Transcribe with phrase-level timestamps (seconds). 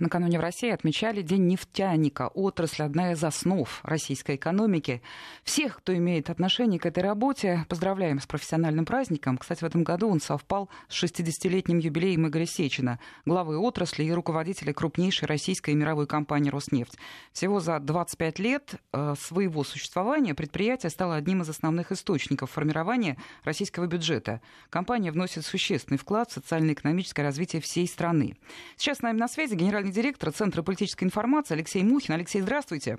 [0.00, 2.28] Накануне в России отмечали День нефтяника.
[2.28, 5.02] Отрасль– одна из основ российской экономики.
[5.44, 9.36] Всех, кто имеет отношение к этой работе, поздравляем с профессиональным праздником.
[9.36, 14.72] Кстати, в этом году он совпал с 60-летним юбилеем Игоря Сечина, главы отрасли и руководителя
[14.72, 16.96] крупнейшей российской и мировой компании «Роснефть».
[17.34, 23.86] Всего за 25 лет э, своего существования предприятие стало одним из основных источников формирования российского
[23.86, 24.40] бюджета.
[24.70, 28.38] Компания вносит существенный вклад в социально-экономическое развитие всей страны.
[28.78, 32.14] Сейчас с нами на связи генеральный генеральный директор Центра политической информации Алексей Мухин.
[32.14, 32.98] Алексей, здравствуйте.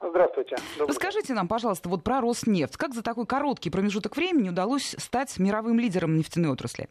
[0.00, 0.56] Здравствуйте.
[0.78, 2.76] Добрый Расскажите нам, пожалуйста, вот про Роснефть.
[2.76, 6.88] Как за такой короткий промежуток времени удалось стать мировым лидером нефтяной отрасли?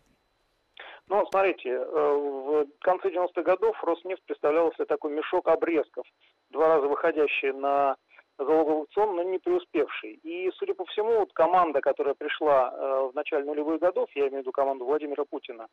[1.07, 6.05] Ну, смотрите, э, в конце 90-х годов Роснефть представляла себе такой мешок обрезков,
[6.49, 7.95] два раза выходящий на
[8.37, 10.19] залоговый аукцион, но не преуспевший.
[10.23, 14.37] И, судя по всему, вот команда, которая пришла э, в начале нулевых годов, я имею
[14.37, 15.67] в виду команду Владимира Путина,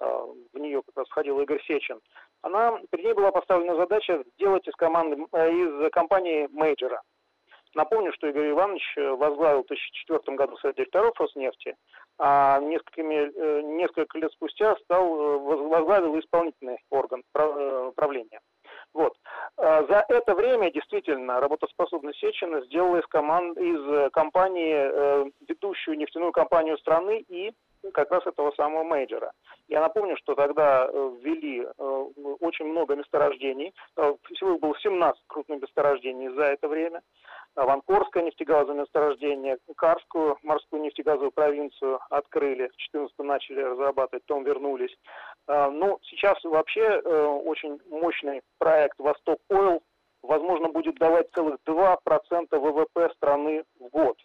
[0.00, 0.04] э,
[0.52, 2.00] в нее как раз входил Игорь Сечин,
[2.42, 7.02] она, перед ней была поставлена задача сделать из команды, э, из компании мейджора.
[7.74, 11.76] Напомню, что Игорь Иванович э, возглавил в 2004 году Совет директоров Роснефти,
[12.18, 18.40] а несколькими, э, несколько лет спустя стал, э, возглавил исполнительный орган правления.
[18.92, 19.16] Вот.
[19.62, 26.32] А, за это время действительно работоспособность Сечина сделала из, команд, из компании э, ведущую нефтяную
[26.32, 27.52] компанию страны и
[27.92, 29.32] как раз этого самого мейджора.
[29.68, 31.82] Я напомню, что тогда э, ввели э,
[32.40, 33.74] очень много месторождений,
[34.32, 37.02] всего их было 17 крупных месторождений за это время.
[37.56, 44.96] Ванкорское нефтегазовое месторождение, Карскую морскую нефтегазовую провинцию открыли, в 14 начали разрабатывать, потом вернулись.
[45.48, 49.82] Ну, сейчас вообще очень мощный проект «Восток Ойл»
[50.22, 54.16] возможно, будет давать целых 2% ВВП страны в год.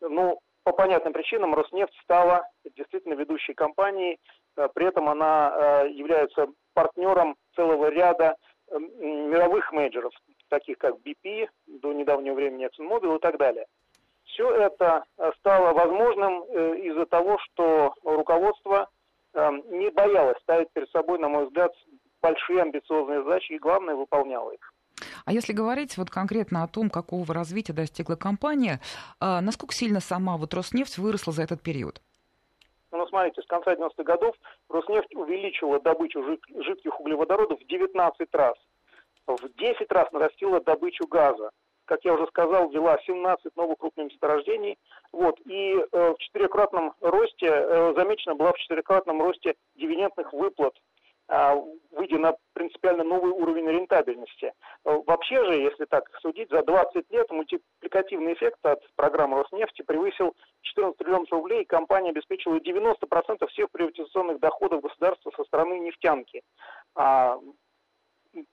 [0.00, 4.18] Ну, по понятным причинам Роснефть стала действительно ведущей компанией,
[4.56, 8.36] э, при этом она э, является партнером целого ряда
[8.70, 10.12] э, мировых менеджеров,
[10.50, 13.64] таких как BP, до недавнего времени ExxonMobil и так далее.
[14.24, 15.04] Все это
[15.38, 18.88] стало возможным из-за того, что руководство
[19.32, 21.72] не боялось ставить перед собой, на мой взгляд,
[22.20, 24.72] большие амбициозные задачи и, главное, выполняло их.
[25.24, 28.80] А если говорить вот конкретно о том, какого развития достигла компания,
[29.20, 32.00] а, насколько сильно сама вот Роснефть выросла за этот период?
[32.90, 34.34] Ну, смотрите, с конца 90-х годов
[34.68, 38.54] Роснефть увеличила добычу жидких углеводородов в 19 раз.
[39.26, 41.50] В 10 раз нарастила добычу газа.
[41.84, 44.78] Как я уже сказал, ввела 17 новых крупных месторождений.
[45.12, 50.74] Вот, и э, в четырехкратном росте, э, замечена была в четырехкратном росте дивидендных выплат
[51.28, 54.52] выйдя на принципиально новый уровень рентабельности.
[54.84, 60.34] Э, вообще же, если так судить, за 20 лет мультипликативный эффект от программы Роснефти превысил
[60.62, 66.42] 14 триллионов рублей, и компания обеспечила 90% всех приватизационных доходов государства со стороны нефтянки.
[66.94, 67.38] А,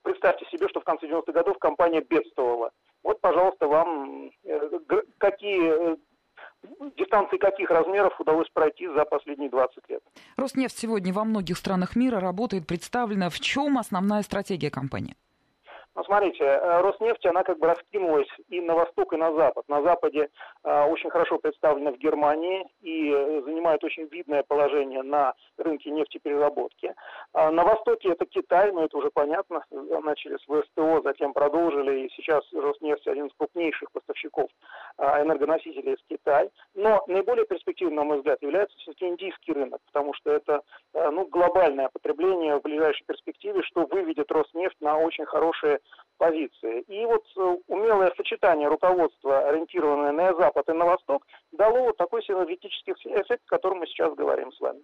[0.02, 2.70] представьте себе, что в конце 90-х годов компания бедствовала.
[3.02, 4.80] Вот, пожалуйста, вам э,
[5.18, 5.96] какие э,
[6.96, 10.02] дистанции каких размеров удалось пройти за последние 20 лет.
[10.36, 13.30] Роснефть сегодня во многих странах мира работает, представлена.
[13.30, 15.16] В чем основная стратегия компании?
[15.96, 19.66] Ну, смотрите, э, Роснефть, она как бы раскинулась и на восток, и на запад.
[19.66, 20.28] На западе
[20.62, 26.94] э, очень хорошо представлена в Германии и э, занимает очень видное положение на рынке нефтепереработки.
[27.32, 29.64] А на востоке это Китай, но это уже понятно.
[29.70, 34.50] Начали с ВСТО, затем продолжили, и сейчас Роснефть один из крупнейших поставщиков
[34.98, 36.50] э, энергоносителей из Китая.
[36.74, 40.60] Но наиболее перспективным, на мой взгляд, является все-таки индийский рынок, потому что это
[40.92, 45.80] э, ну, глобальное потребление в ближайшей перспективе, что выведет Роснефть на очень хорошие
[46.16, 46.80] позиции.
[46.88, 52.22] И вот э, умелое сочетание руководства, ориентированное на запад и на восток, дало вот такой
[52.22, 54.80] синергетический эффект, о котором мы сейчас говорим с вами.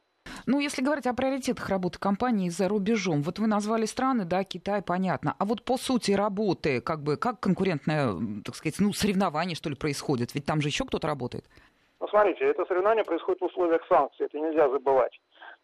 [0.46, 4.82] Ну, если говорить о приоритетах работы компании за рубежом, вот вы назвали страны, да, Китай,
[4.82, 5.34] понятно.
[5.38, 8.14] А вот по сути работы, как бы, как конкурентное,
[8.44, 10.34] так сказать, ну, соревнование, что ли, происходит?
[10.34, 11.44] Ведь там же еще кто-то работает.
[12.00, 15.18] Ну, смотрите, это соревнование происходит в условиях санкций, это нельзя забывать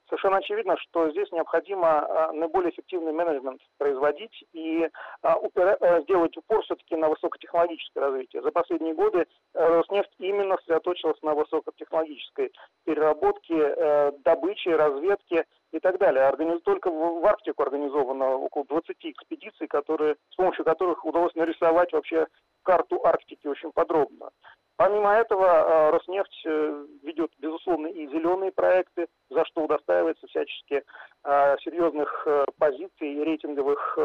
[0.09, 4.89] совершенно очевидно, что здесь необходимо а, наиболее эффективный менеджмент производить и
[5.23, 8.43] а, а, сделать упор все-таки на высокотехнологическое развитие.
[8.43, 12.53] За последние годы э, Роснефть именно сосредоточилась на высокотехнологической
[12.85, 16.31] переработке, э, добыче, разведке и так далее.
[16.65, 22.27] Только в Арктику организовано около 20 экспедиций, которые, с помощью которых удалось нарисовать вообще
[22.63, 24.31] карту Арктики очень подробно.
[24.77, 29.09] Помимо этого, э, Роснефть э, ведет, безусловно, и зеленые проекты,
[29.39, 30.83] за что удостаивается всячески
[31.25, 32.27] э, серьезных
[32.59, 33.99] позиций и рейтинговых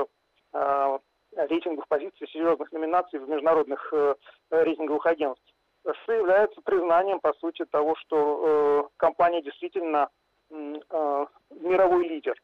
[1.36, 3.92] рейтинговых позиций, серьезных номинаций в международных
[4.52, 5.44] рейтинговых агентств.
[6.04, 10.10] Что является признанием, по сути, того, что компания действительно
[10.52, 12.36] мировой лидер.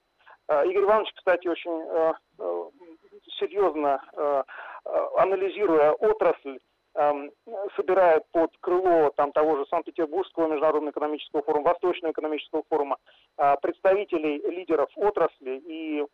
[0.50, 2.16] Игорь Иванович, кстати, очень
[3.40, 4.02] серьезно
[5.18, 6.58] анализируя отрасль,
[7.75, 12.98] собирает под крыло там, того же Санкт-Петербургского международного экономического форума, Восточного экономического форума,
[13.38, 15.62] э, представителей лидеров отрасли.
[15.66, 16.06] И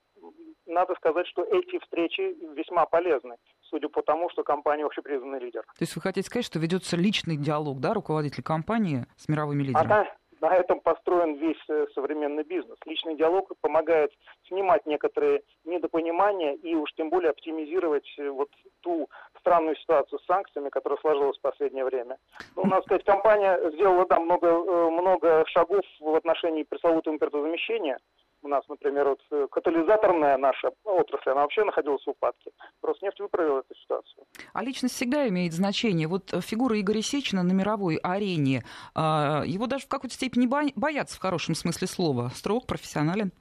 [0.67, 5.61] надо сказать, что эти встречи весьма полезны, судя по тому, что компания общепризнанный лидер.
[5.61, 9.85] То есть вы хотите сказать, что ведется личный диалог, да, руководитель компании с мировыми лидерами?
[9.85, 10.07] Она,
[10.41, 12.77] на этом построен весь э, современный бизнес.
[12.85, 14.11] Личный диалог помогает
[14.47, 18.49] снимать некоторые недопонимания и уж тем более оптимизировать э, вот
[18.81, 19.09] ту
[19.39, 22.17] странную ситуацию с санкциями, которая сложилась в последнее время.
[22.55, 27.99] Ну, надо сказать, компания сделала да, много, э, много шагов в отношении пресловутого импортозамещения
[28.45, 32.51] у нас, например, вот э, катализаторная наша отрасль, она вообще находилась в упадке.
[32.83, 34.23] Роснефть выправила эту ситуацию.
[34.53, 36.07] А личность всегда имеет значение.
[36.07, 38.63] Вот э, фигура Игоря Сечина на мировой арене,
[38.93, 42.29] а, его даже в какой-то степени боятся в хорошем смысле слова.
[42.29, 43.31] Строг, профессионален.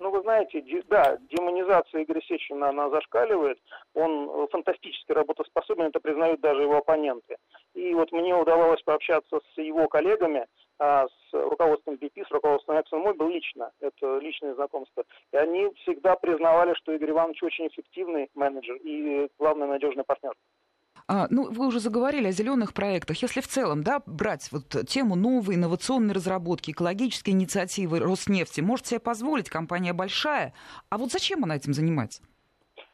[0.00, 3.58] Ну, вы знаете, да, демонизация Игоря Сечина, она зашкаливает.
[3.94, 7.36] Он э, фантастически работоспособен, это признают даже его оппоненты.
[7.74, 10.46] И вот мне удавалось пообщаться с его коллегами,
[10.82, 13.70] а, с руководством BP, с руководством ExxonMobil лично.
[13.80, 15.04] Это личное знакомство.
[15.30, 20.32] И они всегда признавали, что Игорь Иванович очень эффективный менеджер и, главный надежный партнер.
[21.06, 23.22] А, ну, вы уже заговорили о зеленых проектах.
[23.22, 28.98] Если в целом да, брать вот тему новой инновационной разработки, экологические инициативы Роснефти, может себе
[28.98, 30.52] позволить, компания большая,
[30.90, 32.22] а вот зачем она этим занимается?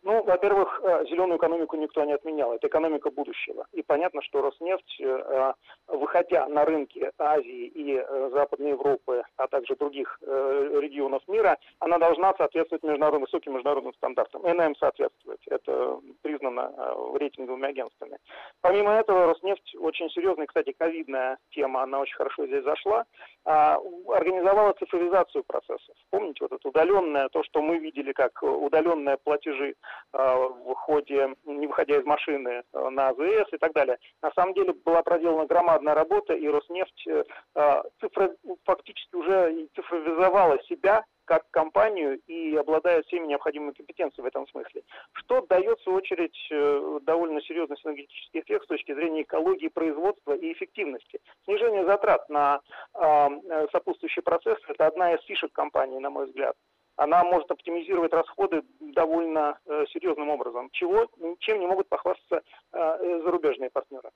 [0.08, 2.55] Ну, во-первых, э, зеленую экономику никто не отменял.
[2.55, 3.66] Это экономика будущего.
[3.72, 5.52] И понятно, что Роснефть, э,
[5.87, 12.32] выходя на рынки Азии и э, Западной Европы, а также других регионов мира, она должна
[12.38, 14.43] соответствовать международным, высоким международным стандартам.
[14.43, 15.40] НМ соответствовать.
[15.46, 16.72] Это признано
[17.19, 18.19] рейтинговыми агентствами.
[18.62, 23.05] Помимо этого, Роснефть очень серьезная, кстати, ковидная тема, она очень хорошо здесь зашла,
[23.44, 23.78] а,
[24.08, 25.94] организовала цифровизацию процессов.
[26.10, 31.67] Помните, вот это удаленное, то, что мы видели как удаленные платежи Э, в ходе, не
[31.67, 33.99] выходя из машины э, на АЗС и так далее.
[34.23, 38.35] На самом деле была проделана громадная работа, и Роснефть э, цифра,
[38.65, 44.83] фактически уже цифровизовала себя как компанию и обладает всеми необходимыми компетенциями в этом смысле.
[45.12, 50.51] Что дает, в свою очередь, довольно серьезный синергетический эффект с точки зрения экологии производства и
[50.55, 51.21] эффективности.
[51.44, 52.61] Снижение затрат на
[52.94, 56.56] э, сопутствующий процесс– это одна из фишек компании, на мой взгляд
[56.99, 61.06] она может оптимизировать расходы довольно э, серьезным образом, чего,
[61.39, 62.43] чем не могут похвастаться
[62.73, 64.11] э, зарубежные партнеры.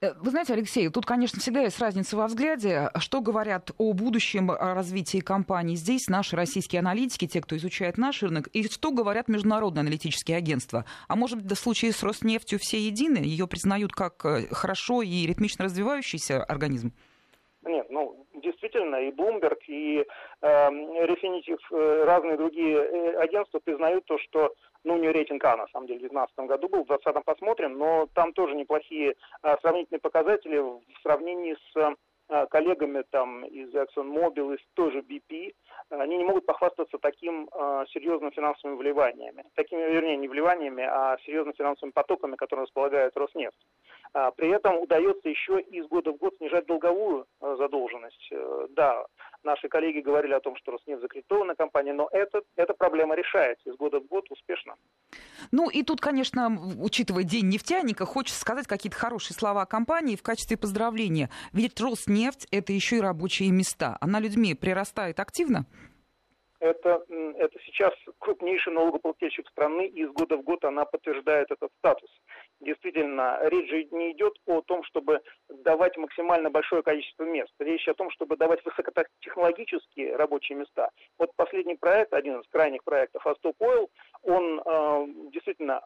[0.00, 2.90] Э, вы знаете, Алексей, тут, конечно, всегда есть разница во взгляде.
[2.98, 8.48] Что говорят о будущем развитии компании здесь наши российские аналитики, те, кто изучает наш рынок,
[8.48, 10.86] и что говорят международные аналитические агентства?
[11.08, 13.18] А может быть, в случае с Роснефтью все едины?
[13.18, 16.92] Ее признают как э, хорошо и ритмично развивающийся организм?
[17.64, 18.26] Нет, ну,
[18.74, 20.04] действительно, и Bloomberg, и
[20.42, 20.68] э,
[21.06, 21.58] Refinitiv,
[22.04, 24.52] разные другие э, агентства признают то, что
[24.84, 27.78] ну, у нее рейтинг А, на самом деле, в 2019 году был, в 2020 посмотрим,
[27.78, 31.96] но там тоже неплохие э, сравнительные показатели в сравнении с
[32.50, 35.52] коллегами там из ExxonMobil, из тоже BP,
[35.90, 39.44] они не могут похвастаться таким э, серьезным финансовыми вливаниями.
[39.54, 43.66] Такими, вернее, не вливаниями, а серьезными финансовыми потоками, которые располагает Роснефть.
[44.12, 48.28] А, при этом удается еще из года в год снижать долговую э, задолженность.
[48.32, 49.04] Э, да,
[49.42, 53.76] наши коллеги говорили о том, что Роснефть закредитованная компания, но это, эта проблема решается из
[53.76, 54.76] года в год успешно.
[55.52, 56.48] Ну и тут, конечно,
[56.80, 61.28] учитывая День нефтяника, хочется сказать какие-то хорошие слова о компании в качестве поздравления.
[61.52, 62.04] Ведь Роснефть–
[62.50, 63.96] это еще и рабочие места.
[64.00, 65.66] Она людьми прирастает активно?
[66.64, 67.04] это,
[67.36, 72.10] это сейчас крупнейший налогоплательщик страны, и из года в год она подтверждает этот статус.
[72.60, 77.52] Действительно, речь же не идет о том, чтобы давать максимально большое количество мест.
[77.58, 80.88] Речь о том, чтобы давать высокотехнологические рабочие места.
[81.18, 83.90] Вот последний проект, один из крайних проектов, Асток Ойл,
[84.22, 85.82] он э, действительно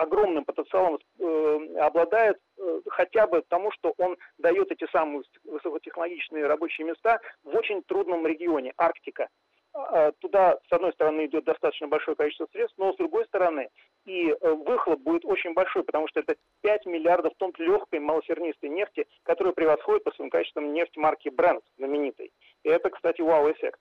[0.00, 6.86] огромным потенциалом э, обладает э, хотя бы тому, что он дает эти самые высокотехнологичные рабочие
[6.86, 9.28] места в очень трудном регионе, Арктика.
[9.72, 13.68] А, туда, с одной стороны, идет достаточно большое количество средств, но с другой стороны,
[14.04, 19.06] и э, выхлоп будет очень большой, потому что это 5 миллиардов тонн легкой малосернистой нефти,
[19.22, 22.32] которая превосходит по своим качествам нефть марки Brent знаменитой.
[22.64, 23.78] И это, кстати, вау-эффект.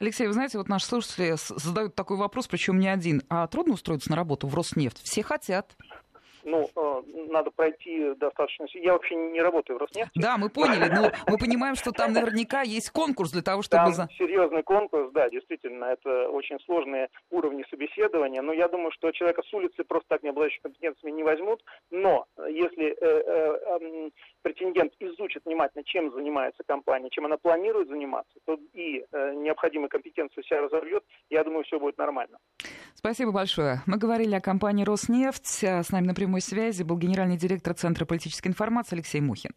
[0.00, 3.22] Алексей, вы знаете, вот наши слушатели задают такой вопрос, причем не один.
[3.28, 5.00] А трудно устроиться на работу в Роснефть?
[5.02, 5.76] Все хотят.
[6.48, 8.66] Ну, э, надо пройти достаточно...
[8.74, 10.12] Я вообще не работаю в Роснефти.
[10.14, 13.92] Да, мы поняли, но мы понимаем, что там наверняка есть конкурс для того, чтобы...
[13.94, 19.42] Там серьезный конкурс, да, действительно, это очень сложные уровни собеседования, но я думаю, что человека
[19.42, 24.10] с улицы просто так не обладающего компетенциями не возьмут, но если э, э,
[24.42, 30.62] претендент изучит внимательно, чем занимается компания, чем она планирует заниматься, то и необходимые компетенции себя
[30.62, 32.38] разовьет, я думаю, все будет нормально.
[32.94, 33.80] Спасибо большое.
[33.86, 35.62] Мы говорили о компании «Роснефть».
[35.62, 39.50] С нами на прямой связи был генеральный директор Центра политической информации Алексей Мухин.